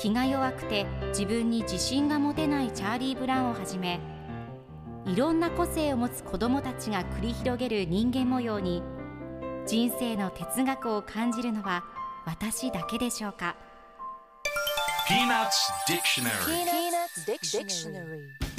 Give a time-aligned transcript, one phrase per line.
[0.00, 4.00] 気が弱くて自分に自信が持てないチャーリー・ブラウンをはじめ
[5.04, 8.82] いろんな個性を持つ子どもたちが繰り広げる人間模様に
[9.66, 11.84] 人生の哲学を感じるのは
[12.24, 13.56] 私だけでしょうか
[15.06, 15.50] ？Peanuts
[15.86, 16.30] Dictionary.
[17.26, 18.50] Peanuts Dictionary.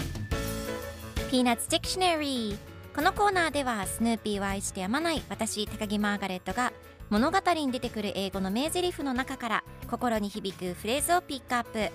[1.32, 2.58] Peanuts Dictionary
[2.94, 6.74] このコーナーではスヌーピーを愛してやまない私高木マーガレットが
[7.12, 11.92] 物語に出てくる英語の名台詞の中から心に響くフレーズをピックアップ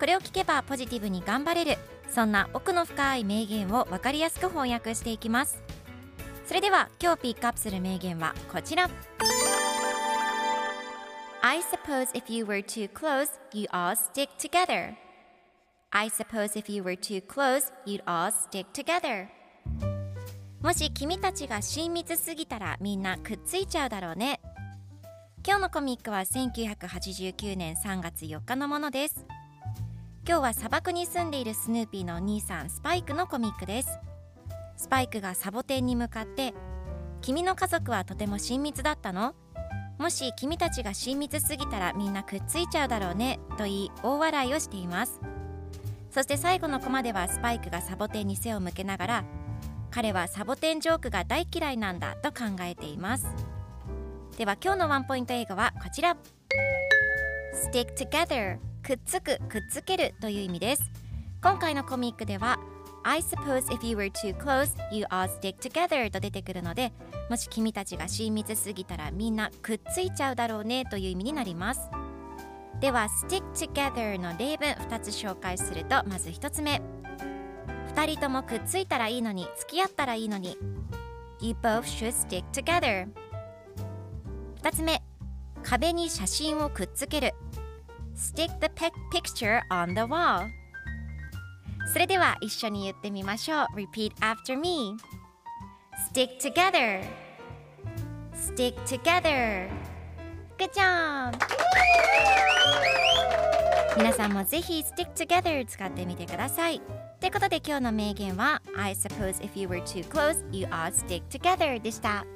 [0.00, 1.78] これを聞けばポジティブに頑張れる
[2.10, 5.62] そんな奥の深い名言を分かりやすく翻訳していきます
[6.46, 8.90] それでは今日ピックアップする名言はこちら
[11.40, 14.96] I suppose if you were too close, you'd all stick together.
[15.92, 19.28] I suppose if you were too close, you'd all stick together.
[20.64, 24.40] もし君たちが親密すぎたらみんなくっついちゃうだろうね。
[25.46, 29.26] 今日のコミックは1989年3月4日のものです。
[30.26, 33.98] 今日は砂漠に住んでいるスヌーピーのお兄さんスパイクのコミックです。
[34.78, 36.54] スパイクがサボテンに向かって
[37.20, 39.34] 「君の家族はとても親密だったの？
[39.98, 45.20] もし君たちが親密すぎたらみんなくっついちゃうだろうね」と言い大笑いをしています。
[46.10, 49.24] そして最後のコマではスパイクがサボテンに背を向けながら
[49.94, 53.26] 彼はサボテンジョークが大嫌いなんだと考えています。
[54.36, 56.16] では今日のワンポイント英語はこちら。
[57.72, 60.82] Stick together くっつくくっつけるという意味です。
[61.40, 62.58] 今回のコミックでは
[63.04, 66.92] I suppose if you were too close you all stick together と出てくるので
[67.30, 71.88] もし君たちが親密すぎたらみんなくっついちゃうだろうねという意味になります。
[72.80, 76.82] では stick together の例文2つ紹介するとまず1つ目。
[77.94, 80.58] 2人ともくっついたらいいのに付き合ったらいいのに
[81.40, 83.08] You both should stick together
[84.62, 85.00] 2つ目
[85.62, 87.34] 壁に写真をくっつける
[88.16, 90.48] Stick the pic- picture on the wall
[91.92, 94.96] それでは一緒に言ってみましょう Repeat after me
[96.12, 97.02] Stick together
[98.34, 99.68] Stick together
[100.58, 101.34] Good job!
[103.96, 106.80] 皆さんもぜひ Stick Together 使ってみてください。
[107.20, 112.26] ということで今日の名言は I suppose if you were too close, you all stick together でした。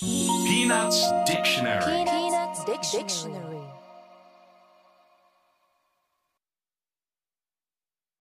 [0.00, 3.49] Peanuts Dictionary Peanuts Dictionary.